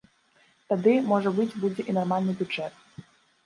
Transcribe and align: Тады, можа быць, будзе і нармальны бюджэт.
Тады, 0.73 0.93
можа 1.11 1.35
быць, 1.37 1.47
будзе 1.67 1.87
і 1.89 1.97
нармальны 2.01 2.39
бюджэт. 2.43 2.85